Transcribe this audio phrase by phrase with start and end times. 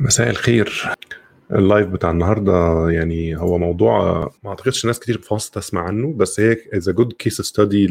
[0.00, 0.92] مساء الخير.
[1.52, 6.40] ال live بتاع النهارده يعني هو موضوع ما أعتقدش ناس كتير مصر تسمع عنه بس
[6.40, 7.86] هي is good case study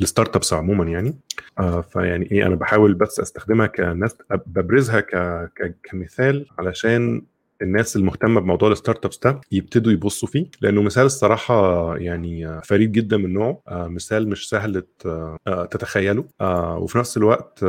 [0.00, 1.14] لل startups عموما يعني.
[1.58, 5.10] آه فيعني إيه أنا بحاول بس أستخدمها كناس ببرزها ك...
[5.56, 5.76] ك...
[5.82, 7.22] كمثال علشان
[7.62, 10.46] الناس المهتمة بموضوع ال startups ده يبتدوا يبصوا فيه.
[10.60, 13.60] لأنه مثال الصراحة يعني فريد جدا من نوعه.
[13.68, 16.24] آه مثال مش سهل آه تتخيله.
[16.40, 17.64] آه وفي نفس الوقت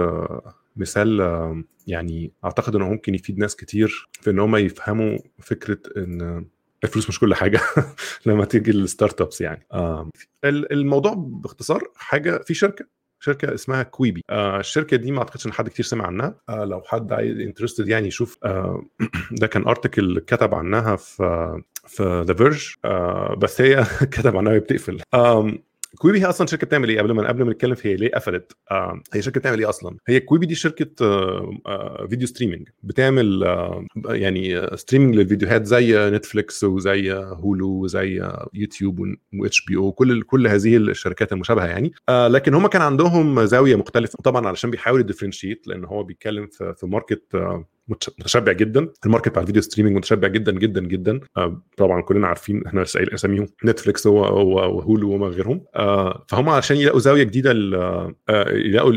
[0.76, 1.21] مثال
[1.88, 6.46] يعني أعتقد إنه ممكن يفيد ناس كتير في إن هم يفهموا فكرة إن
[6.83, 7.60] الفلوس مش كل حاجة
[8.25, 9.68] لما تيجي ال startups يعني
[10.46, 12.86] الموضوع باختصار حاجة في شركة
[13.19, 14.21] شركة اسمها Quibi.
[14.30, 16.36] آه الشركة دي ما أعتقدش إن حد كتير سمع عنها.
[16.50, 18.86] آه لو حد عايز interested يعني يشوف آه
[19.42, 22.74] ده كان article كتب عنها في في The Verge
[23.38, 23.86] بس هي
[24.16, 25.02] كتب عنها بتقفل.
[25.97, 28.54] Quibi هي أصلا شركة بتعمل إيه؟ قبل ما قبل ما نتكلم في هي ليه قفلت؟
[28.71, 32.69] آه هي شركة بتعمل إيه أصلا؟ هي Quibi دي شركة آه آه video streaming.
[32.83, 33.44] بتعمل
[34.05, 38.99] يعني streaming للفيديوهات زي Netflix وزي Hulu وزي YouTube
[39.39, 41.91] و HBO كل كل هذه الشركات المشابهة يعني.
[42.09, 44.17] لكن هم كان عندهم زاوية مختلفة.
[44.23, 47.23] طبعا علشان بيحاول ي differentiate لأن هو بيتكلم في, market
[47.88, 48.89] متشبع جدا.
[49.05, 51.19] ال market بتاع ال video streaming متشبع جدا جدا جدا.
[51.38, 53.47] آه طبعا كلنا عارفين إحنا أساميهم.
[53.66, 54.22] Netflix هو
[54.55, 55.61] و Hulu وما غيرهم.
[55.75, 58.14] آه فهم عشان يلاقوا زاوية جديدة آه
[58.52, 58.94] يلاقوا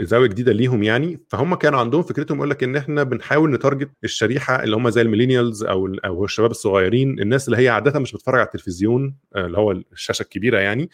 [0.00, 1.20] الزاويه الجديده ليهم يعني.
[1.28, 5.02] فهم كانوا عندهم فكرتهم يقول لك إن إحنا بنحاول ن target الشريحة اللي هم زي
[5.02, 9.58] ال millennials أو أو الشباب الصغيرين الناس اللي هي عادة مش بتتفرج على التلفزيون اللي
[9.58, 10.90] هو الشاشة الكبيرة يعني.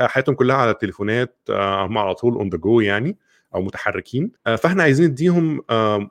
[0.00, 3.16] حياتهم كلها على التليفونات هم على طول on the go يعني.
[3.54, 4.30] أو متحركين.
[4.58, 5.62] فإحنا عايزين نديهم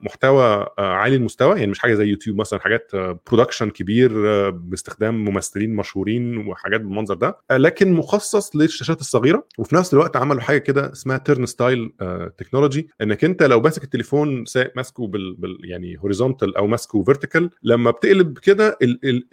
[0.02, 1.60] محتوى عالي المستوى.
[1.60, 2.92] يعني مش حاجة زي يوتيوب مثلا حاجات
[3.28, 4.12] production كبير
[4.50, 7.38] باستخدام ممثلين مشهورين وحاجات بالمنظر ده.
[7.52, 9.48] لكن مخصص للشاشات الصغيرة.
[9.58, 11.94] وفي نفس الوقت عملوا حاجة كده اسمها Turnstyle
[12.38, 14.44] technology إنك أنت لو ماسك التليفون
[14.76, 18.78] ماسكه بال, بال يعني horizontal أو ماسكه vertical لما بتقلب كده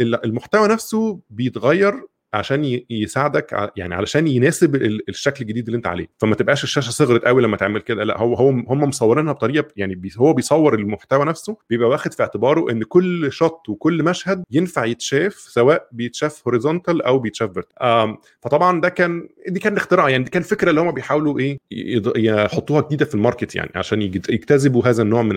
[0.00, 2.02] المحتوى نفسه بيتغير
[2.34, 4.76] عشان يساعدك يعني علشان يناسب
[5.08, 6.06] الشكل الجديد اللي انت عليه.
[6.18, 8.04] فما تبقاش الشاشة صغرت قوي لما تعمل كده.
[8.04, 12.70] لا هو هو هم مصورينها بطريقة يعني هو بيصور المحتوى نفسه بيبقى واخد في اعتباره
[12.70, 17.50] إن كل shot وكل مشهد ينفع يتشاف سواء بيتشاف horizontal أو بيتشاف
[18.42, 20.08] فطبعا ده كان دي كان اختراع.
[20.08, 21.58] يعني دي كان فكرة اللي هم بيحاولوا إيه
[22.16, 25.36] يحطوها جديدة في ال market يعني عشان يجتذبوا هذا النوع من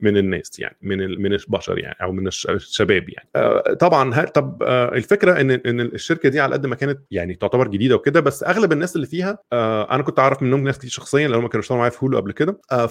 [0.00, 3.28] من الناس يعني من من البشر يعني أو من الشباب يعني.
[3.76, 4.62] طبعا طب
[4.94, 8.42] الفكرة إن إن الشركة الشركة دي على قد ما كانت يعني تعتبر جديدة وكده بس
[8.42, 11.60] أغلب الناس اللي فيها آه أنا كنت أعرف منهم ناس كتير شخصيا لأن هم كانوا
[11.60, 12.86] اشتغلوا معايا في Hulu قبل كده آه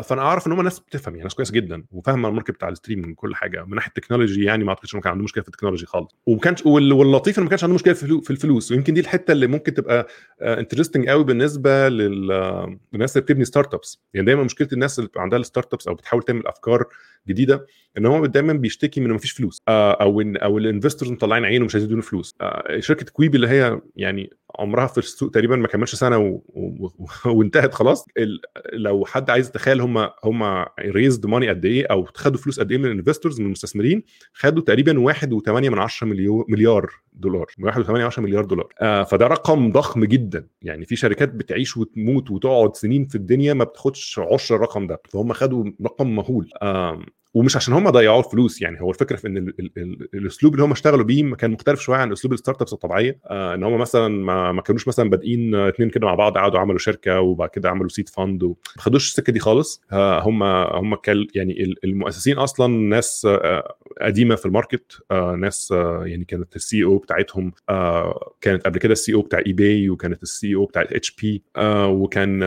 [0.00, 2.72] فأنا أعرف إن هم ناس بتفهم يعني ناس كويسة جدا وفاهمة ال market بتاع ال
[2.72, 5.48] streaming وكل حاجة من ناحية ال technology يعني ما أعتقدش انهم كان عندهم مشكلة في
[5.48, 6.16] ال technology خالص.
[6.26, 9.74] وما كانش واللطيف انه ما كانش عندهم مشكلة في الفلوس ويمكن دي الحتة اللي ممكن
[9.74, 10.06] تبقى
[10.42, 15.88] interesting قوي بالنسبة للناس اللي بتبني startups يعني دايما مشكلة الناس اللي عندها ال startups
[15.88, 16.84] أو بتحاول تعمل أفكار
[17.28, 17.66] جديدة
[17.98, 21.44] إن هو دايما بيشتكي من ما فيش فلوس آه أو ان أو ال investors مطلعين
[21.44, 22.34] عينه ومش عايزين يدوا فلوس.
[22.40, 26.42] آه شركة Quibi اللي هي يعني عمرها في السوق تقريبا ما كملش سنة و...
[26.48, 26.88] و...
[27.36, 28.06] وانتهت خلاص.
[28.18, 28.40] ال...
[28.72, 32.78] لو حد عايز يتخيل هم هم raised money قد إيه أو خدوا فلوس قد إيه
[32.78, 34.02] من ال investors من المستثمرين
[34.32, 37.46] خدوا تقريبا 1.8 من 10 مليون مليار دولار.
[37.60, 38.68] 1.8 مليار دولار.
[38.80, 40.46] آه فده رقم ضخم جدا.
[40.62, 45.00] يعني في شركات بتعيش وتموت وتقعد سنين في الدنيا ما بتاخدش عشر الرقم ده.
[45.08, 46.50] فهم خدوا رقم مهول.
[46.62, 47.02] آه
[47.34, 50.64] ومش عشان هم ضيعوا الفلوس يعني هو الفكرة في إن ال ال ال الأسلوب اللي
[50.64, 53.18] هم اشتغلوا بيه كان مختلف شوية عن أسلوب ال startups الطبيعية.
[53.26, 56.78] آه إن هم مثلا ما, ما كانوش مثلا بادئين اثنين كده مع بعض قعدوا عملوا
[56.78, 59.82] شركة وبعد كده عملوا seed fund وما خدوش السكة دي خالص.
[59.92, 65.72] آه هم هم كان يعني المؤسسين أصلا ناس آه قديمة في ال market آه ناس
[65.72, 70.22] آه يعني كانت ال CEO بتاعتهم آه كانت قبل كده ال CEO بتاع eBay وكانت
[70.22, 72.40] ال CEO بتاع HP آه وكان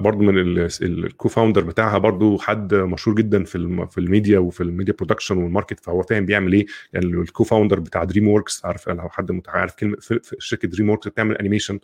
[0.00, 0.38] برضه من
[0.82, 5.49] ال co-founder بتاعها برضه حد مشهور جدا في في الميديا وفي ال media production وال
[5.49, 6.66] market فهو فاهم بيعمل إيه.
[6.92, 11.78] يعني ال co-founder بتاع DreamWorks عارف لو حد عارف كلمة في شركة DreamWorks بتعمل animation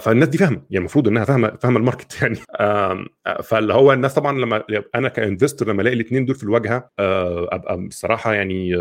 [0.00, 0.56] فالناس دي فاهمة.
[0.56, 2.36] يعني المفروض إنها فاهمة فاهمة ال market يعني.
[3.42, 4.64] فاللي هو الناس طبعا لما
[4.94, 8.76] أنا ك investor لما ألاقي الاثنين دول في الواجهة أبقى بصراحه يعني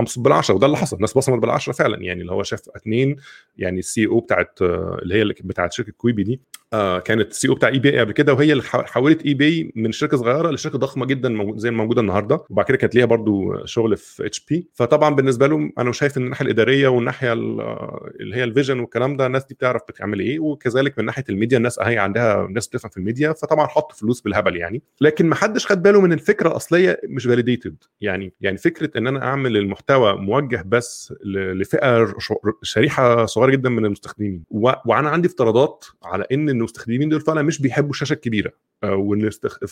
[0.00, 0.54] هبصم بالعشرة.
[0.54, 0.96] وده اللي حصل.
[0.96, 2.02] الناس بصمت بالعشرة فعلا.
[2.02, 3.16] يعني اللي هو شاف اثنين
[3.56, 6.40] يعني ال CEO بتاعت اللي هي بتاعت شركة Quibi دي
[6.72, 10.50] آه كانت ال CEO بتاع eBay قبل كده وهي اللي حولت eBay من شركة صغيرة
[10.50, 12.44] لشركة ضخمة جدا زي الموجودة النهارده.
[12.50, 14.68] وبعد كده كانت ليها برضو شغل في HP.
[14.74, 19.26] فطبعا بالنسبة لهم أنا شايف إن الناحية الإدارية والناحيه اللي هي ال vision والكلام ده
[19.26, 20.38] الناس دي بتعرف بتعمل إيه.
[20.40, 24.56] وكذلك من ناحية الميديا الناس هي عندها ناس بتفهم في الميديا فطبعا حطوا فلوس بالهبل
[24.56, 24.82] يعني.
[25.00, 28.32] لكن ما حدش خد باله من الفكرة الأصلية مش validated يعني.
[28.40, 31.14] يعني فكرة إن أنا أعمل المحتوى موجه بس
[31.54, 32.14] لفئة
[32.62, 34.44] شريحة صغيرة جدا من المستخدمين.
[34.50, 38.52] وأنا عندي افتراضات على إن المستخدمين دول فعلا مش بيحبوا الشاشة الكبيرة
[38.84, 39.30] آه، وان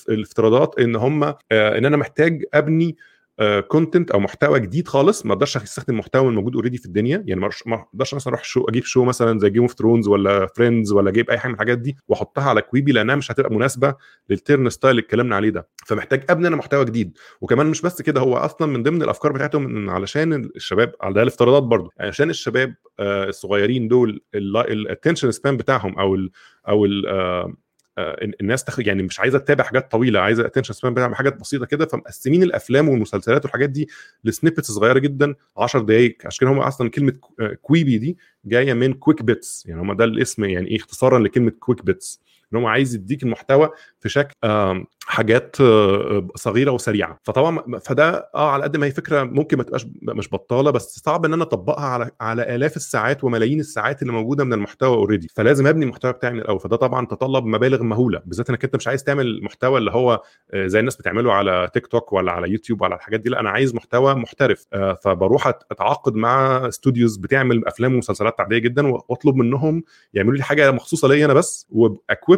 [0.08, 2.96] الافتراضات إن هم إن أنا محتاج أبني
[3.68, 7.24] content أو محتوى جديد خالص ما أقدرش أستخدم محتوى الموجود already في الدنيا.
[7.26, 10.92] يعني ما أقدرش مثلا أروح show أجيب show مثلا زي Game of Thrones ولا Friends
[10.92, 13.94] ولا أجيب أي حاجة من الحاجات دي وأحطها على Quibi لأنها مش هتبقى مناسبة
[14.30, 15.68] لل Turnstyle اللي اتكلمنا عليه ده.
[15.86, 17.18] فمحتاج أبني أنا محتوى جديد.
[17.40, 21.22] وكمان مش بس كده هو أصلا من ضمن الأفكار بتاعتهم إن علشان الشباب على ده
[21.22, 26.30] الافتراضات برضه عشان الشباب آه، الصغيرين دول ال attention span بتاعهم أو ال
[26.68, 27.54] أو ال آه،
[27.98, 31.86] الناس تاخد يعني مش عايزة تتابع حاجات طويلة عايزة attention span بتاع حاجات بسيطة كده
[31.86, 33.88] فمقسمين الأفلام والمسلسلات والحاجات دي
[34.24, 37.12] ل snippets صغيرة جدا 10 دقائق عشان كده هم أصلا كلمة
[37.62, 41.84] Quibi دي جاية من quick bites يعني هم ده الاسم يعني إيه اختصارا لكلمة quick
[41.84, 42.20] bites
[42.52, 43.70] إن هو عايز يديك المحتوى
[44.00, 44.34] في شكل
[45.06, 47.18] حاجات آه، صغيرة وسريعة.
[47.22, 51.24] فطبعا فده آه على قد ما هي فكرة ممكن ما تبقاش مش بطالة بس صعب
[51.24, 55.66] إن أنا أطبقها على على آلاف الساعات وملايين الساعات اللي موجودة من المحتوى already فلازم
[55.66, 56.60] أبني المحتوى بتاعي من الأول.
[56.60, 58.22] فده طبعا تطلب مبالغ مهولة.
[58.26, 60.22] بالذات إنك أنت مش عايز تعمل محتوى اللي هو
[60.54, 63.30] آه، زي الناس بتعمله على تيك توك ولا على يوتيوب ولا الحاجات دي.
[63.30, 64.66] لأ أنا عايز محتوى محترف.
[64.72, 69.82] آه، فبروح أتعاقد مع studios بتعمل أفلام ومسلسلات عادية جدا وأطلب منهم
[70.14, 71.66] يعملوا لي حاجة مخصوصة ليا أنا بس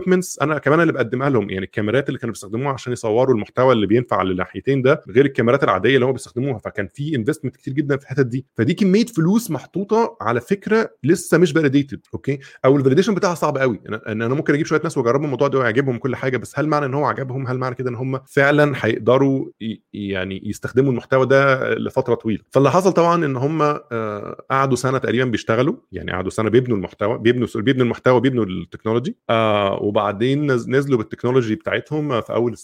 [0.03, 3.73] و equipments أنا كمان اللي بقدمها لهم يعني الكاميرات اللي كانوا بيستخدموها عشان يصوروا المحتوى
[3.73, 7.97] اللي بينفع للناحيتين ده غير الكاميرات العادية اللي هم بيستخدموها فكان في investment كتير جدا
[7.97, 8.47] في الحتت دي.
[8.55, 13.59] فدي كمية فلوس محطوطة على فكرة لسه مش validated okay؟ أو ال validation بتاعها صعب
[13.59, 13.81] قوي.
[13.89, 16.87] إن أنا ممكن أجيب شوية ناس واجربوا الموضوع ده ويعجبهم كل حاجة بس هل معنى
[16.87, 19.47] إن هو عجبهم؟ هل معنى كده إن هم فعلا هيقدروا
[19.93, 25.25] يعني يستخدموا المحتوى ده لفترة طويلة؟ فاللي حصل طبعا إن هم آه، قعدوا سنة تقريبا
[25.25, 30.99] بيشتغلوا يعني قعدوا سنة بيبنوا المحتوى بيبنوا بيبنوا المحتوى بيبنوا ال technology آه وبعدين نزلوا
[30.99, 32.55] بال technology بتاعتهم في أول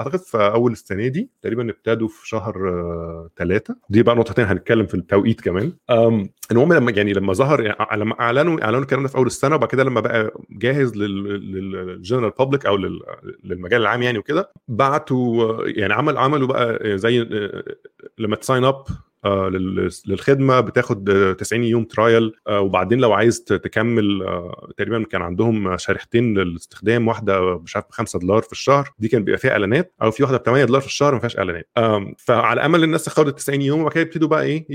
[0.00, 2.54] اعتقد في أول السنة دي تقريبا ابتدوا في شهر
[3.36, 5.72] ثلاثة دي بقى نقطتين هنتكلم في التوقيت كمان.
[6.50, 9.68] المهم لما يعني لما ظهر يعني لما أعلنوا أعلنوا الكلام ده في أول السنة وبعد
[9.68, 12.76] كده لما بقى جاهز لل general public أو
[13.44, 17.20] للمجال العام يعني وكده بعتوا يعني عمل عملوا بقى زي
[18.18, 19.07] لما ت sign up آه،
[20.06, 26.38] للخدمة بتاخد 90 يوم trial آه، وبعدين لو عايز تكمل آه، تقريبا كان عندهم شريحتين
[26.38, 30.10] للاستخدام واحدة مش عارف ب 5 دولار في الشهر دي كان بيبقى فيها إعلانات أو
[30.10, 31.68] في واحدة ب 8 دولار في الشهر ما فيهاش إعلانات.
[32.18, 34.66] فعلى أمل الناس تاخد 90 يوم وبعد كده يبتدوا بقى إيه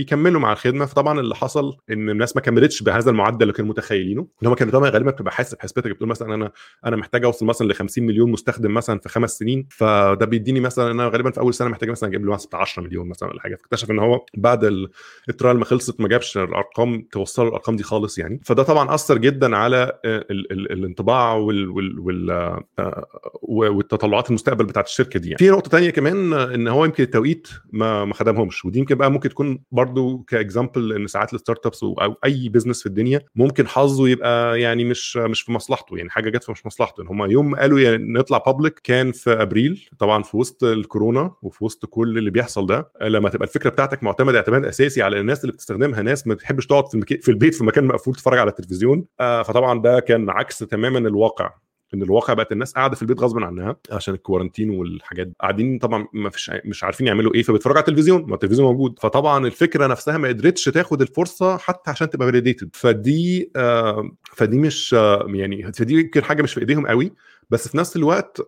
[0.00, 0.86] يكملوا مع الخدمة.
[0.86, 4.26] فطبعا اللي حصل إن الناس ما كملتش بهذا المعدل اللي كانوا متخيلينه.
[4.42, 6.52] إن هم كانوا طبعا غالبا بتبقى حاسب حسبتك بتقول مثلا أنا
[6.86, 9.66] أنا محتاج أوصل مثلا ل 50 مليون مستخدم مثلا في خمس سنين.
[9.70, 13.08] فده بيديني مثلا أنا غالبا في أول سنة محتاج مثلا أجيب له مثلا 10 مليون
[13.08, 13.54] مثلا ولا حاجة.
[13.56, 14.88] فاكتشف إن هو بعد
[15.28, 18.40] ال trial ما خلصت ما جابش الأرقام توصل الأرقام دي خالص يعني.
[18.44, 22.30] فده طبعا أثر جدا على ال ال الانطباع وال وال وال
[22.78, 23.06] آه،
[23.42, 25.38] والتطلعات المستقبل بتاعت الشركة دي يعني.
[25.38, 28.64] في نقطة تانية كمان إن هو يمكن التوقيت ما ما خدمهمش.
[28.64, 32.80] ودي يمكن بقى ممكن تكون برضو ك example إن ساعات ال startups أو أي business
[32.80, 36.10] في الدنيا ممكن حظه يبقى يعني مش مش في مصلحته يعني.
[36.10, 39.88] حاجة جت في مش مصلحته إن هم يوم قالوا يعني نطلع public كان في أبريل
[39.98, 44.38] طبعا في وسط الكورونا وفي وسط كل اللي بيحصل ده لما تبقى الفكرة بتاعتك معتمده
[44.38, 46.02] اعتماد أساسي على الناس اللي بتستخدمها.
[46.02, 47.22] ناس ما بتحبش تقعد في, المك...
[47.22, 49.04] في البيت في مكان مقفول تتفرج على التلفزيون.
[49.20, 51.50] آه فطبعا ده كان عكس تماما الواقع.
[51.94, 55.34] إن الواقع بقت الناس قاعدة في البيت غصب عنها عشان ال quarantine والحاجات دي.
[55.40, 58.98] قاعدين طبعا ما فيش مش عارفين يعملوا إيه فبيتفرجوا على التلفزيون ما التلفزيون موجود.
[58.98, 64.94] فطبعا الفكرة نفسها ما قدرتش تاخد الفرصة حتى عشان تبقى validated فدي آه فدي مش
[64.94, 67.12] آه يعني فدي يمكن حاجة مش في إيديهم قوي
[67.50, 68.40] بس في نفس الوقت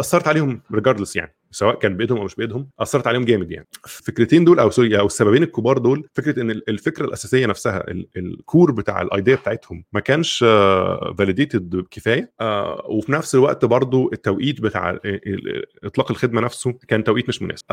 [0.00, 1.34] أثرت عليهم regardless يعني.
[1.52, 3.66] سواء كان بايدهم أو مش بايدهم أثرت عليهم جامد يعني.
[3.84, 7.84] الفكرتين دول أو sorry أو السببين الكبار دول فكرة إن الفكرة الأساسية نفسها
[8.16, 10.38] ال core بتاع ال idea بتاعتهم ما كانش
[11.18, 14.98] validated كفاية آه، وفي نفس الوقت برضو التوقيت بتاع
[15.84, 17.64] إطلاق الخدمة نفسه كان توقيت مش مناسب.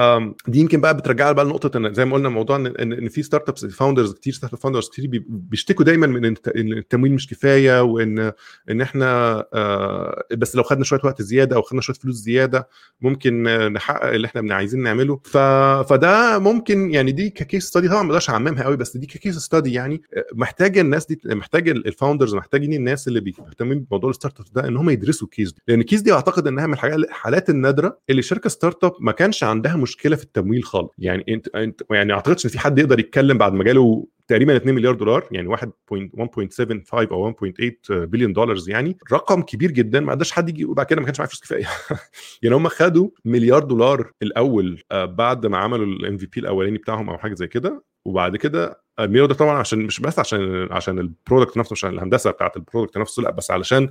[0.47, 3.65] دي يمكن بقى بترجع بقى لنقطة إن زي ما قلنا موضوع إن إن في startups
[3.65, 8.31] founders كتير startup founders كتير بيشتكوا دايما من إن التمويل مش كفاية وإن
[8.69, 9.09] إن إحنا
[9.53, 12.69] آه، بس لو خدنا شوية وقت زيادة أو خدنا شوية فلوس زيادة
[13.01, 15.19] ممكن نحقق اللي إحنا عايزين نعمله.
[15.23, 15.37] ف...
[15.89, 19.13] فده ممكن يعني دي ك case study طبعا ما أقدرش اعممها قوي بس دي ك
[19.13, 20.01] case study يعني
[20.33, 24.77] محتاجه الناس دي محتاج ال founders محتاجين الناس اللي بيهتموا بموضوع ال startup ده إن
[24.77, 25.61] هم يدرسوا ال case دي.
[25.67, 29.75] لأن ال case دي أعتقد إنها من الحالات النادرة اللي شركة startup ما كانش عندها
[29.75, 30.91] مشكلة في التمويل خالص.
[30.97, 34.75] يعني أنت أنت يعني أعتقدش إن في حد يقدر يتكلم بعد ما جاله تقريبا 2
[34.75, 40.49] مليار دولار يعني 1.1.75 أو 1.8 بليون دولار يعني رقم كبير جدا ما قدرش حد
[40.49, 41.67] يجي وبعد كده ما كانش معاه فلوس كفاية.
[42.43, 47.17] يعني هم خدوا مليار دولار الأول آه، بعد ما عملوا ال MVP الأولاني بتاعهم أو
[47.17, 51.57] حاجة زي كده وبعد كده المليار ده طبعا عشان مش بس عشان عشان ال product
[51.57, 53.89] نفسه عشان الهندسة بتاعت ال product نفسه لا بس علشان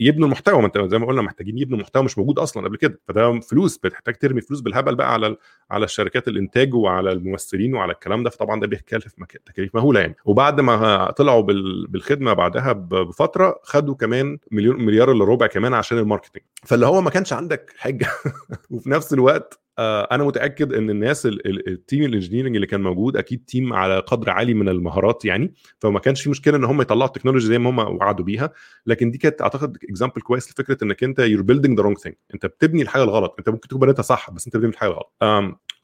[0.00, 0.60] يبنوا المحتوى.
[0.60, 3.00] ما انت زي ما قلنا محتاجين يبنوا محتوى مش موجود أصلا قبل كده.
[3.08, 5.36] فده فلوس بتحتاج ترمي فلوس بالهبل بقى على
[5.70, 8.30] على الشركات الإنتاج وعلى الممثلين وعلى الكلام ده.
[8.30, 9.14] فطبعا ده بيكلف
[9.46, 10.16] تكاليف مهولة يعني.
[10.24, 11.42] وبعد ما طلعوا
[11.88, 17.00] بالخدمة بعدها بفترة خدوا كمان مليون مليار إلا ربع كمان عشان ال marketing فاللي هو
[17.00, 18.06] ما كانش عندك حاجة.
[18.70, 23.44] وفي نفس الوقت أنا متأكد إن الناس ال team ال engineering اللي كان موجود أكيد
[23.46, 27.12] team على قدر عالي من المهارات يعني فما كانش في مشكلة إن هم يطلعوا ال
[27.12, 28.52] technology زي ما هم وعدوا بيها
[28.86, 32.46] لكن دي كانت أعتقد example كويس لفكرة إنك أنت you're building the wrong thing أنت
[32.46, 35.12] بتبني الحاجة الغلط أنت ممكن تكون بنيتها صح بس أنت بتبني الحاجة الغلط.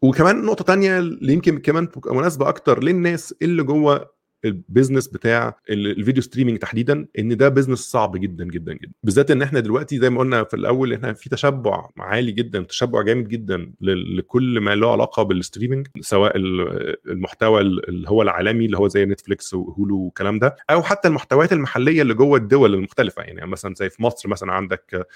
[0.02, 5.79] وكمان نقطة تانية اللي يمكن كمان مناسبة أكتر للناس اللي جوه ال business بتاع ال
[5.79, 8.92] video streaming تحديدا إن ده business صعب جدا جدا جدا.
[9.02, 13.02] بالذات إن إحنا دلوقتي زي ما قلنا في الأول إحنا في تشبع عالي جدا تشبع
[13.02, 18.88] جامد جدا لكل ما له علاقة بال streaming سواء المحتوى اللي هو العالمي اللي هو
[18.88, 23.22] زي نتفليكس وهولو والكلام ده أو حتى المحتويات المحلية اللي جوه الدول المختلفة.
[23.22, 25.06] يعني مثلا زي في مصر مثلا عندك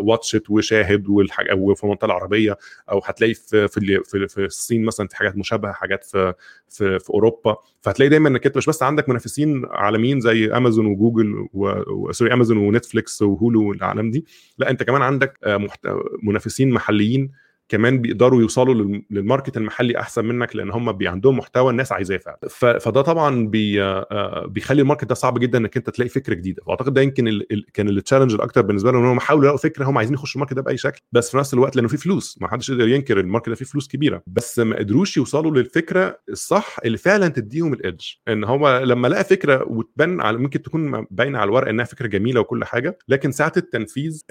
[0.00, 2.56] Watch It وشاهد والحاجة وفي المنطقة العربية
[2.90, 6.34] أو هتلاقي في في في الصين مثلا في حاجات مشابهة حاجات في
[6.68, 7.56] في, في أوروبا.
[7.80, 12.12] فهتلاقي دايما إنك أنت مش بس عندك منافسين عالميين زي امازون وجوجل و...
[12.12, 14.26] sorry امازون ونتفليكس وهولو والعالم دي
[14.58, 15.68] لا أنت كمان عندك آه،.
[16.22, 17.30] منافسين محليين
[17.68, 22.78] كمان بيقدروا يوصلوا لل market المحلي أحسن منك لأن هم عندهم محتوى الناس عايزاه فعلا.
[22.78, 26.62] فده طبعا آه، بيخلي ال market ده صعب جدا إنك أنت تلاقي فكرة جديدة.
[26.66, 27.42] واعتقد ده يمكن
[27.74, 30.37] كان ال challenge الأكتر بالنسبة لهم إن هم حاولوا يلاقوا فكرة هم عايزين يخشوا ال
[30.37, 32.38] market ده بأي شكل بس في نفس الوقت لأنه في فلوس.
[32.40, 34.22] ما حدش يقدر ينكر ال market ده فيه فلوس كبيرة.
[34.26, 38.04] بس ما قدروش يوصلوا للفكرة الصح اللي فعلا تديهم ال edge.
[38.28, 42.40] إن هو لما لقى فكرة وتبان على ممكن تكون باينة على الورق إنها فكرة جميلة
[42.40, 44.22] وكل حاجة لكن ساعة التنفيذ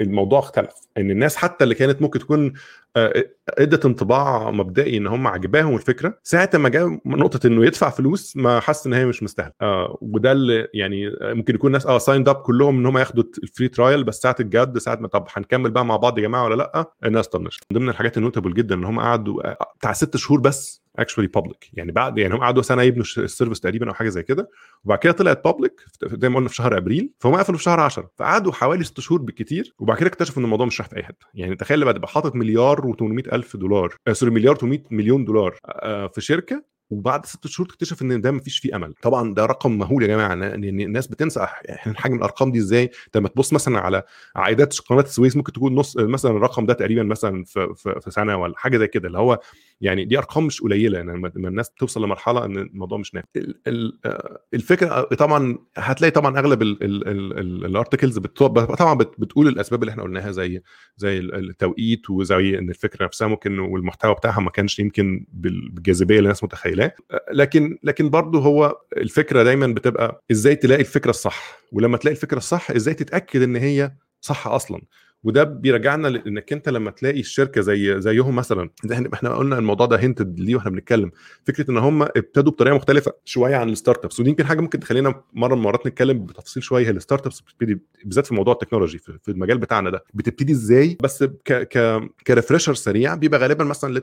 [0.00, 0.72] الموضوع اختلف.
[0.98, 2.52] إن الناس حتى اللي كانت ممكن تكون
[2.96, 3.24] آه،
[3.58, 8.60] إدت انطباع مبدئي إن هم عجباهم الفكرة ساعه ما جاء نقطة إنه يدفع فلوس ما
[8.60, 9.52] حس إن هي مش مستاهلة.
[9.62, 13.47] آه وده اللي يعني ممكن يكون الناس آه signed up كلهم إن هم ياخدوا ال
[13.47, 16.54] free trial بس ساعة الجد ساعة ما طب هنكمل بقى مع بعض يا جماعة ولا
[16.54, 17.64] لأ؟ الناس طنشت.
[17.70, 21.28] من ضمن الحاجات ال notable جدا إن هم قعدوا آه، بتاع ست شهور بس actually
[21.28, 24.50] public يعني بعد يعني هم قعدوا سنة يبنوا ال service تقريبا أو حاجة زي كده.
[24.84, 27.12] وبعد كده طلعت public زي ما قلنا في شهر أبريل.
[27.20, 29.74] فهم قفلوا في شهر 10 فقعدوا حوالي ست شهور بالكتير.
[29.78, 31.26] وبعد كده اكتشفوا إن الموضوع مش رايح في أي حتة.
[31.34, 35.56] يعني تخيل بقى تبقى حاطط مليار و800 ألف دولار آه sorry مليار و800 مليون دولار
[35.66, 36.72] آه في شركة.
[36.92, 38.94] وبعد ست شهور تكتشف إن ده مفيش فيه أمل.
[39.02, 43.28] طبعا ده رقم مهول يا جماعة ان الناس بتنسى إحنا حجم الأرقام دي إزاي؟ لما
[43.28, 44.02] تبص مثلا على
[44.36, 48.36] عائدات قناة السويس ممكن تكون نص مثلا الرقم ده تقريبا مثلا في, في, في سنة
[48.36, 49.06] ولا حاجة زي كده.
[49.06, 49.40] اللي هو
[49.80, 53.28] يعني دي أرقام مش قليلة يعني لما الناس توصل لمرحلة إن الموضوع مش نافع.
[53.66, 60.62] آه، الفكرة طبعا هتلاقي طبعا أغلب الارتكلز طبعا بتقول الأسباب اللي إحنا قلناها زي
[60.96, 66.44] زي التوقيت وزي إن الفكرة نفسها ممكن والمحتوى بتاعها ما كانش يمكن بالجاذبية اللي الناس
[66.86, 72.38] متخيلاه لكن لكن برضه هو الفكرة دايما بتبقى إزاي تلاقي الفكرة الصح؟ ولما تلاقي الفكرة
[72.38, 74.80] الصح إزاي تتأكد إن هي صح أصلا؟
[75.24, 78.70] وده بيرجعنا لانك أنت لما تلاقي الشركة زي زيهم مثلا
[79.14, 81.10] إحنا قلنا الموضوع ده هنتد ليه وإحنا بنتكلم.
[81.46, 85.22] فكرة إن هم ابتدوا بطريقة مختلفة شوية عن ال startups ودي يمكن حاجة ممكن تخلينا
[85.32, 86.86] مرة من المرات نتكلم بتفاصيل شوية.
[86.86, 90.96] هي ال startups بتبتدي بالذات في موضوع ال technology في المجال بتاعنا ده بتبتدي إزاي؟
[91.02, 94.02] بس ك ك ك refresher سريع بيبقى غالبا مثلا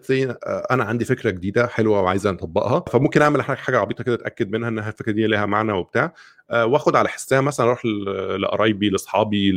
[0.72, 4.90] أنا عندي فكرة جديدة حلوة وعايز أطبقها فممكن أعمل حاجة عبيطة كده أتأكد منها إنها
[4.90, 6.14] الفكرة دي ليها معنى وبتاع.
[6.52, 7.86] واخد على حسها مثلا أروح
[8.40, 9.52] لقرايبي لأصحابي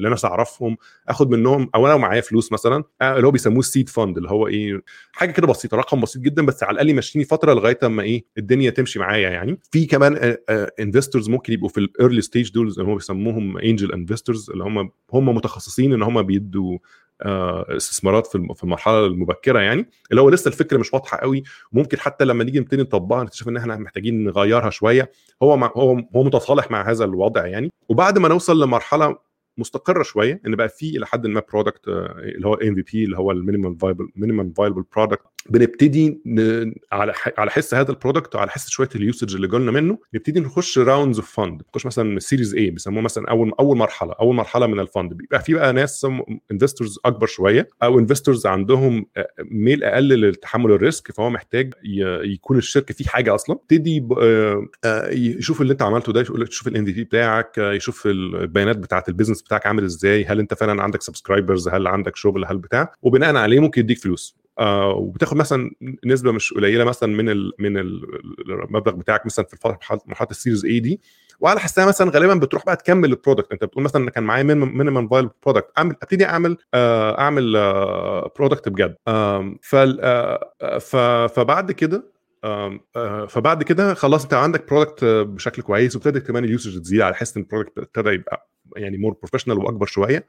[0.00, 0.76] لناس أعرفهم
[1.08, 4.30] آخد منهم أو أنا معايا فلوس مثلا آه، اللي هو بيسموه ال seed fund اللي
[4.30, 4.82] هو إيه
[5.12, 8.70] حاجة كده بسيطة رقم بسيط جدا بس على الأقل يمشيني فترة لغاية أما إيه الدنيا
[8.70, 9.58] تمشي معايا يعني.
[9.70, 10.36] في كمان
[10.80, 14.64] investors آه، ممكن يبقوا في ال early stage دول اللي هم بيسموهم angel investors اللي
[14.64, 16.78] هم هم متخصصين إن هم بيدوا آه،
[17.76, 21.42] استثمارات في المرحلة المبكرة يعني اللي هو لسه الفكرة مش واضحة قوي.
[21.72, 25.12] وممكن حتى لما نيجي نبتدي نطبقها نكتشف إن إحنا محتاجين نغيرها شوية
[25.42, 27.72] هو هو هو متصالح مع هذا الوضع يعني.
[27.88, 29.16] وبعد ما نوصل لمرحلة
[29.58, 33.36] مستقرة شوية إن بقى في إلى حد ما product اللي هو MVP اللي هو ال
[33.36, 36.20] minimum viable minimum viable product بنبتدي.
[36.92, 37.12] على.
[37.38, 40.78] على حس هذا ال product وعلى حس شوية ال usage اللي جالنا منه نبتدي نخش
[40.78, 44.80] rounds of fund نخش مثلا series A بيسموه مثلا أول أول مرحلة أول مرحلة من
[44.80, 46.06] ال fund بيبقى في بقى ناس
[46.52, 49.06] investors أكبر شوية أو investors عندهم
[49.50, 51.74] ميل أقل لتحمل ال risk فهو محتاج.
[52.24, 54.12] يكون الشركة فيه حاجة أصلا يبتدي ب...
[55.12, 59.66] يشوف اللي أنت عملته ده يشوف ال MVP بتاعك يشوف البيانات بتاعة ال business بتاعك
[59.66, 63.80] عامل إزاي؟ هل أنت فعلا عندك subscribers هل عندك شغل؟ هل بتاع؟ وبناء عليه ممكن
[63.80, 64.36] يديك فلوس.
[64.58, 65.70] آه وبتاخد مثلا
[66.06, 69.56] نسبة مش قليلة مثلا من ال من المبلغ بتاعك مثلا في
[70.06, 71.00] مرحله ال series A دي.
[71.40, 75.08] وعلى حسها مثلا غالبا بتروح بقى تكمل ال product أنت بتقول مثلا كان معايا minimum
[75.08, 78.96] viable product أعمل أبتدي أعمل آه أعمل آه product بجد.
[79.08, 79.54] آه
[81.28, 82.19] فبعد كده آه،
[83.28, 87.36] فبعد كده خلاص انت عندك product بشكل كويس وابتدت كمان ال usage تزيد على حس
[87.36, 90.26] إن ال product ابتدى يبقى يعني more professional وأكبر شوية.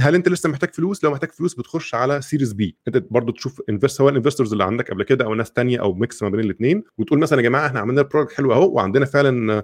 [0.00, 3.62] هل انت لسه محتاج فلوس؟ لو محتاج فلوس بتخش على series B انت برضو تشوف
[3.70, 6.40] invest سواء ال investors اللي عندك قبل كده أو ناس تانية أو mix ما بين
[6.40, 9.62] الاثنين وتقول مثلا يا جماعة إحنا عملنا ال product حلو أهو وعندنا فعلا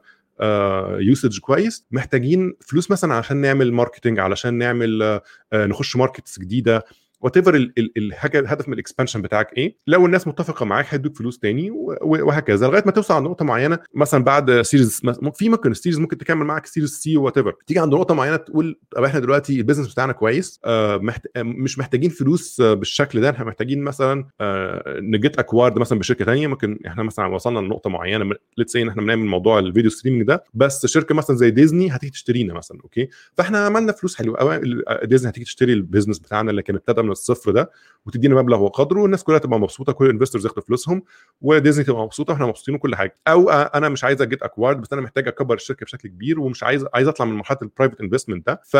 [1.00, 6.84] usage uh, كويس محتاجين فلوس مثلا عشان نعمل marketing علشان نعمل uh, نخش markets جديدة.
[7.20, 11.70] whatever الهدف من ال expansion بتاعك إيه لو الناس متفقة معاك هيدوك فلوس تاني
[12.02, 15.00] وهكذا لغاية ما توصل عند نقطة معينة مثلا بعد series
[15.34, 18.78] في ممكن ال series ممكن تكمل معاك series C whatever تيجي عند نقطة معينة تقول
[18.96, 21.26] طب إحنا دلوقتي ال business بتاعنا كويس آه محت...
[21.36, 26.46] مش محتاجين فلوس بالشكل ده إحنا محتاجين مثلا آه ن get acquired مثلا بشركة ثانية
[26.46, 30.44] ممكن إحنا مثلا وصلنا لنقطة معينة let's إن إحنا بنعمل موضوع ال video streaming ده
[30.54, 34.60] بس شركة مثلا زي ديزني هتيجي تشترينا مثلا okay؟ فإحنا عملنا فلوس حلوة
[35.04, 37.70] ديزني هتيجي تشتري ال business بتاعنا اللي كان ابتدى من الصفر ده
[38.06, 41.02] وتدينا مبلغ وقدره والناس كلها تبقى مبسوطة كل ال investors ياخدوا فلوسهم
[41.40, 43.16] وديزني تبقى مبسوطة وإحنا مبسوطين وكل حاجة.
[43.28, 46.62] أو أنا مش عايز أ get acquired بس أنا محتاج أكبر الشركة بشكل كبير ومش
[46.62, 48.60] عايز عايز أطلع من مرحلة ال private investment ده.
[48.64, 48.76] ف...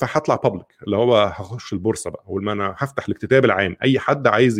[0.00, 3.76] فهطلع public اللي هو هخش البورصة بقى ما أنا هفتح الاكتتاب العام.
[3.82, 4.58] أي حد عايز.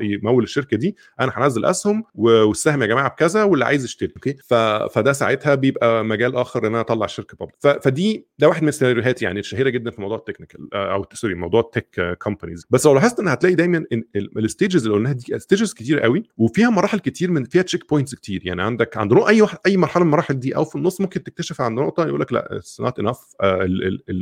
[0.00, 4.12] يمول الشركة دي أنا هنزل أسهم والسهم يا جماعة بكذا واللي عايز يشتري.
[4.16, 4.54] okay؟ ف...
[4.94, 7.66] فده ساعتها بيبقى مجال آخر إن أنا أطلع الشركة public ف...
[7.66, 11.60] فدي ده واحد من السيناريوهات يعني الشهيره جدا في موضوع ال technical أو sorry موضوع
[11.60, 15.38] ال tech companies بس لو لاحظت إن هتلاقي دايما إن ال stages اللي قلناها دي
[15.38, 18.40] stages كتير قوي وفيها مراحل كتير من فيها check points كتير.
[18.44, 21.60] يعني عندك عند أي واحد أي مرحلة من المراحل دي أو في النص ممكن تكتشف
[21.60, 23.18] عند نقطة يقول لك لأ it's not enough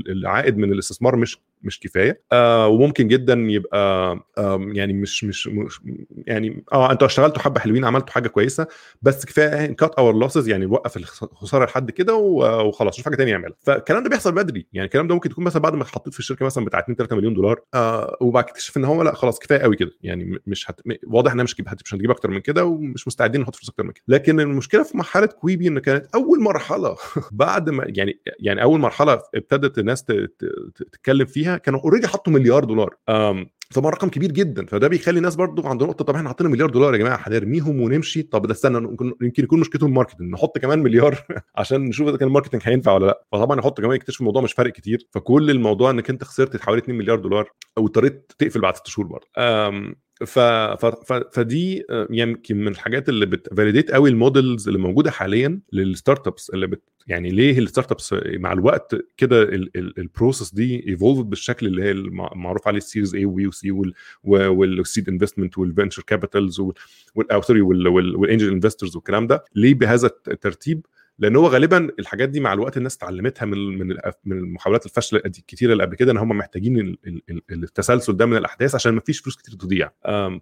[0.08, 2.22] العائد من الاستثمار مش مش كفاية.
[2.32, 3.78] آه وممكن جدا يبقى
[4.38, 5.80] آه يعني مش مش, مش
[6.26, 8.66] يعني آه أنتوا اشتغلتوا حبة حلوين عملتوا حاجة كويسة
[9.02, 13.56] بس كفاية cut our losses يعني نوقف الخساره لحد كده وخلاص شوف حاجة ثانية يعملها
[13.60, 14.66] فالكلام ده بيحصل بدري.
[14.72, 17.16] يعني الكلام ده ممكن يكون مثلا بعد ما اتحطيت في الشركة مثلا بتاع 2 3
[17.16, 19.90] مليون دولار آه وبعد كده تكتشف إن هو لأ خلاص كفاية قوي كده.
[20.02, 20.80] يعني مش هت...
[21.06, 24.04] واضح انها مش مش هنجيب أكتر من كده ومش مستعدين نحط فلوس أكتر من كده.
[24.08, 26.96] لكن المشكلة في مرحلة Quibi إن كانت أول مرحلة
[27.32, 30.04] بعد ما يعني يعني أول مرحلة ابتدت الناس
[30.74, 32.94] تتكلم فيها كانوا already حطوا مليار دولار.
[33.74, 34.66] طبعا رقم كبير جدا.
[34.66, 38.22] فده بيخلي الناس برضو عند نقطة طب إحنا حاطين مليار دولار يا جماعة هنرميهم ونمشي؟
[38.22, 38.88] طب ده استنى
[39.22, 41.18] يمكن يكون مشكلتهم ال marketing نحط كمان مليار
[41.56, 43.24] عشان نشوف إذا كان ال marketing هينفع ولا لأ.
[43.32, 45.06] فطبعا يحط كمان يكتشف الموضوع مش فارق كتير.
[45.10, 49.26] فكل الموضوع إنك أنت خسرت حوالي 2 مليار دولار واضطريت تقفل بعد ست شهور برضه
[50.26, 50.38] ف...
[50.38, 50.86] ف...
[50.86, 51.12] ف...
[51.12, 56.50] فدي يمكن من الحاجات اللي بت validate قوي ال models اللي موجودة حاليا لل startups
[56.50, 56.82] اللي بت...
[57.06, 59.42] يعني ليه ال startups مع الوقت كده
[59.74, 63.92] ال process دي evolved بالشكل اللي هي المعروف عليه السيريز اي وبي وسي
[64.24, 66.60] والسيد انفستمنت والفنشر كابيتالز
[67.14, 69.44] والانجل انفسترز والكلام ده.
[69.54, 70.86] ليه بهذا الترتيب؟
[71.18, 75.72] لأن هو غالبا الحاجات دي مع الوقت الناس اتعلمتها من من من المحاولات الفاشلة الكتيره
[75.72, 76.96] اللي قبل كده إن هم محتاجين
[77.50, 79.90] التسلسل ده من الأحداث عشان ما فيش فلوس كتير تضيع.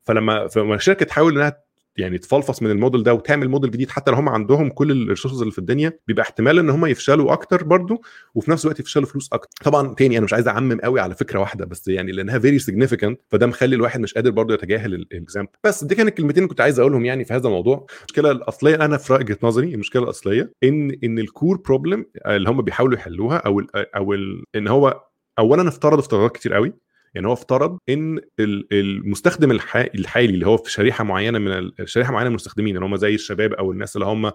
[0.05, 4.17] فلما فلما الشركة تحاول إنها يعني تفلفص من الموديل ده وتعمل موديل جديد حتى لو
[4.17, 8.03] هم عندهم كل ال resources اللي في الدنيا بيبقى احتمال إن هم يفشلوا أكتر برضو
[8.35, 9.51] وفي نفس الوقت يفشلوا فلوس أكتر.
[9.65, 13.21] طبعا تاني أنا مش عايز أعمم قوي على فكرة واحدة بس يعني لأنها very significant
[13.29, 16.61] فده مخلي الواحد مش قادر برضو يتجاهل ال example بس دي كانت الكلمتين اللي كنت
[16.61, 17.87] عايز أقولهم يعني في هذا الموضوع.
[17.99, 22.63] المشكلة الأصلية أنا في وجهة نظري المشكلة الأصلية ان إن ال core problem اللي هم
[22.63, 25.01] بيحاولوا يحلوها أو ال أو ال إن هو
[25.39, 26.73] اولا افترض افتراضات كتير قوي
[27.15, 28.21] يعني هو افترض إن
[28.73, 33.15] المستخدم الحالي اللي هو في شريحة معينة من شريحة معينة من المستخدمين اللي هم زي
[33.15, 34.33] الشباب أو الناس اللي هم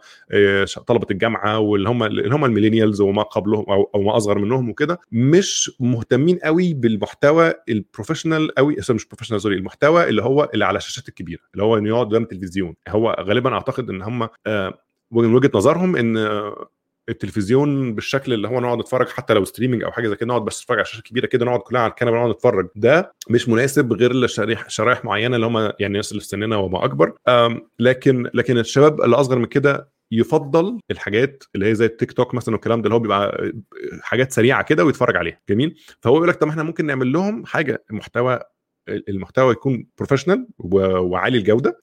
[0.87, 4.99] طلبة الجامعة واللي هم اللي هم ال millennials وما قبلهم أو ما أصغر منهم وكده
[5.11, 10.77] مش مهتمين قوي بالمحتوى ال professional قوي مش professional sorry المحتوى اللي هو اللي على
[10.77, 12.75] الشاشات الكبيرة اللي هو انه يقعد قدام التلفزيون.
[12.89, 14.29] هو غالبا أعتقد إن هم
[15.11, 16.17] من وجهة نظرهم إن
[17.09, 20.61] التلفزيون بالشكل اللي هو نقعد نتفرج حتى لو streaming أو حاجة زي كده نقعد بس
[20.61, 22.67] نتفرج على شاشه كبيرة كده نقعد كلنا على الكنبة نقعد نتفرج.
[22.75, 26.85] ده مش مناسب غير لشريح شرايح معينة اللي هم يعني الناس اللي في سننا وما
[26.85, 27.13] أكبر.
[27.79, 32.55] لكن لكن الشباب اللي أصغر من كده يفضل الحاجات اللي هي زي التيك توك مثلا
[32.55, 33.51] والكلام ده اللي هو بيبقى
[34.01, 35.39] حاجات سريعة كده ويتفرج عليها.
[35.49, 38.39] جميل؟ فهو يقول لك طب إحنا ممكن نعمل لهم حاجة محتوى
[38.89, 41.81] المحتوى يكون professional وعالي الجودة.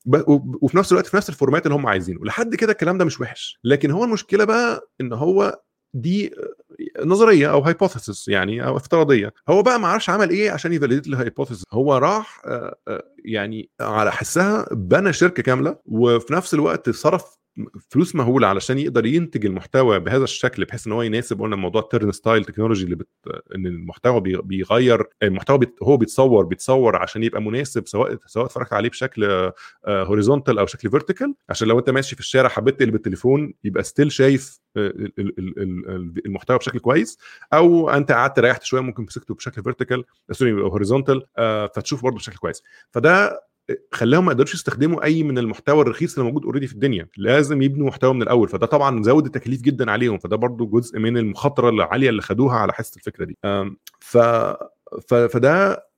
[0.63, 2.25] وفي نفس الوقت في نفس ال format اللي هم عايزينه.
[2.25, 3.59] لحد كده الكلام ده مش وحش.
[3.65, 5.61] لكن هو المشكلة بقى إن هو
[5.95, 6.35] دي
[7.05, 9.33] نظرية أو hypothesis يعني أو افتراضية.
[9.49, 12.43] هو بقى ما عرفش عمل إيه عشان ي validate ال hypothesis هو راح
[13.25, 17.37] يعني على حسها بنى شركة كاملة وفي نفس الوقت صرف
[17.91, 22.13] فلوس مهولة علشان يقدر ينتج المحتوى بهذا الشكل بحيث إن هو يناسب قلنا موضوع ال
[22.13, 23.09] Turnstyle technology اللي بت...
[23.55, 25.77] إن المحتوى بيغير المحتوى بيت...
[25.83, 29.53] هو بيتصور بيتصور عشان يبقى مناسب سواء سواء اتفرجت عليه بشكل
[29.89, 34.13] horizontal أو شكل vertical عشان لو أنت ماشي في الشارع حبيت تقلب التليفون يبقى still
[34.13, 34.61] شايف
[36.27, 37.19] المحتوى بشكل كويس.
[37.53, 41.23] أو أنت قعدت ريحت شوية ممكن مسكته بشكل vertical sorry horizontal
[41.75, 42.63] فتشوف برضه بشكل كويس.
[42.91, 43.41] فده
[43.93, 47.09] خلاهم ما يقدروش يستخدموا أي من المحتوى الرخيص اللي موجود already في الدنيا.
[47.17, 48.49] لازم يبنوا محتوى من الأول.
[48.49, 50.19] فده طبعا زود التكاليف جدا عليهم.
[50.19, 53.39] فده برضو جزء من المخاطرة العالية اللي خدوها على حس الفكرة دي.
[54.01, 54.19] ف
[55.01, 55.93] فده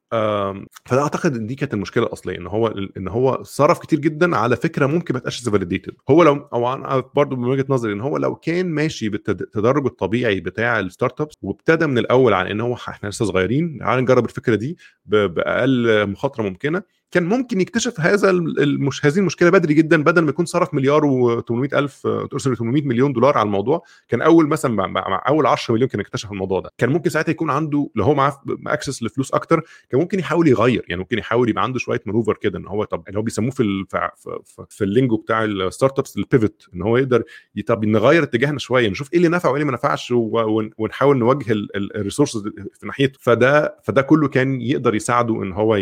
[0.87, 2.39] فده أعتقد إن دي كانت المشكلة الأصلية.
[2.39, 6.49] إن هو إن هو صرف كتير جدا على فكرة ممكن ما تبقاش validated هو لو
[6.53, 11.21] أو أنا برضه من وجهة نظري إن هو لو كان ماشي بالتدرج الطبيعي بتاع ال
[11.21, 16.07] startups وابتدى من الأول على إن هو إحنا لسه صغيرين تعال نجرب الفكرة دي بأقل
[16.11, 16.83] مخاطرة ممكنة
[17.15, 21.75] كان ممكن يكتشف هذا المش هذه المشكلة بدري جدا بدل ما يكون صرف مليار و800
[21.75, 22.07] ألف
[22.59, 26.61] 800 مليون دولار على الموضوع كان أول مثلا مع أول 10 مليون كان اكتشف الموضوع
[26.61, 26.71] ده.
[26.79, 30.85] كان ممكن ساعتها يكون عنده لو هو معاه access لفلوس أكتر كان ممكن يحاول يغير
[30.89, 33.85] يعني ممكن يحاول يبقى عنده شوية maneuver كده إن هو طب اللي هو بيسموه في
[33.89, 37.23] في, في ال lingo بتاع ال startups ال pivot إن هو يقدر
[37.67, 40.13] طب نغير اتجاهنا شوية نشوف إيه اللي نفع وإيه اللي ما نفعش
[40.79, 45.77] ونحاول نوجه ال resources في ناحيته فده فده كله كان يقدر يساعده إن هو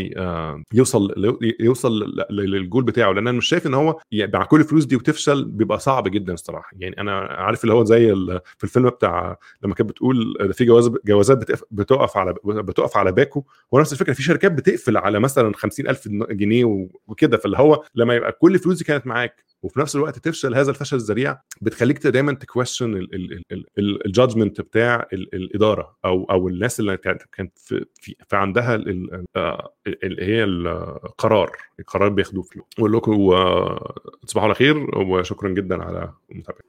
[0.73, 1.22] يوصل
[1.61, 5.45] يوصل للجول بتاعه لأن أنا مش شايف إن هو يعني مع كل الفلوس دي وتفشل
[5.45, 6.71] بيبقى صعب جدا الصراحة.
[6.79, 8.15] يعني أنا عارف اللي هو زي
[8.59, 11.39] في الفيلم بتاع لما كانت بتقول في جواز جوازات
[11.71, 16.89] بتقف على بتقف على باكو هو نفس الفكرة في شركات بتقفل على مثلا 50000 جنيه
[17.07, 20.71] وكده فاللي هو لما يبقى كل الفلوس دي كانت معاك وفي نفس الوقت تفشل هذا
[20.71, 23.07] الفشل الذريع بتخليك دايما ت question
[23.79, 28.75] الجادجمنت بتاع الإدارة أو أو الناس اللي كانت في, في, في عندها
[29.87, 33.31] اللي هي القرار القرار بياخدوه فيه أقول لكم
[34.27, 36.61] تصبحوا على خير وشكرا جدا على المتابعة.